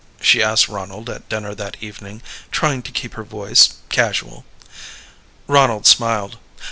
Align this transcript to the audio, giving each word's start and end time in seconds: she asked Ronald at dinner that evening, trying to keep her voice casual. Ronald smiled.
she 0.19 0.41
asked 0.41 0.67
Ronald 0.67 1.11
at 1.11 1.29
dinner 1.29 1.53
that 1.53 1.77
evening, 1.79 2.23
trying 2.49 2.81
to 2.81 2.91
keep 2.91 3.13
her 3.13 3.23
voice 3.23 3.75
casual. 3.89 4.45
Ronald 5.45 5.85
smiled. 5.85 6.37